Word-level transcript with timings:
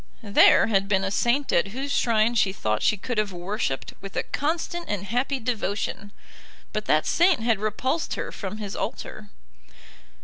There 0.23 0.65
had 0.65 0.87
been 0.87 1.03
a 1.03 1.11
saint 1.11 1.51
at 1.53 1.67
whose 1.67 1.91
shrine 1.91 2.33
she 2.33 2.51
thought 2.51 2.81
she 2.81 2.97
could 2.97 3.19
have 3.19 3.31
worshipped 3.31 3.93
with 4.01 4.15
a 4.15 4.23
constant 4.23 4.85
and 4.89 5.03
happy 5.03 5.39
devotion, 5.39 6.11
but 6.73 6.85
that 6.85 7.05
saint 7.05 7.41
had 7.41 7.59
repulsed 7.59 8.15
her 8.15 8.31
from 8.31 8.57
his 8.57 8.75
altar. 8.75 9.29